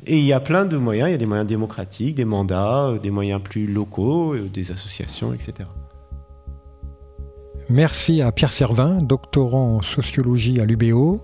[0.05, 2.87] Et il y a plein de moyens, il y a des moyens démocratiques, des mandats,
[2.87, 5.69] euh, des moyens plus locaux, euh, des associations, etc.
[7.69, 11.23] Merci à Pierre Servin, doctorant en sociologie à l'UBO.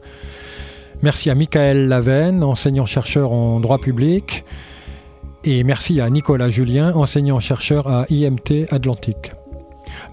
[1.01, 4.43] Merci à Michael Lavenne, enseignant-chercheur en droit public.
[5.43, 9.31] Et merci à Nicolas Julien, enseignant-chercheur à IMT Atlantique.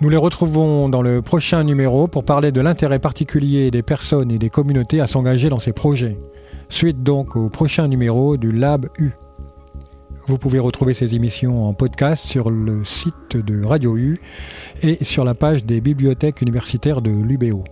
[0.01, 4.39] Nous les retrouvons dans le prochain numéro pour parler de l'intérêt particulier des personnes et
[4.39, 6.17] des communautés à s'engager dans ces projets.
[6.73, 9.11] Suite donc au prochain numéro du Lab U.
[10.27, 14.19] Vous pouvez retrouver ces émissions en podcast sur le site de Radio U
[14.81, 17.63] et sur la page des bibliothèques universitaires de l'UBO.